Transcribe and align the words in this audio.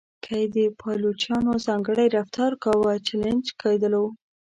که 0.23 0.31
یې 0.39 0.45
د 0.55 0.57
پایلوچانو 0.81 1.51
ځانګړی 1.65 2.07
رفتار 2.17 2.51
کاوه 2.63 2.91
چلنج 3.07 3.45
کېدلو. 3.61 4.05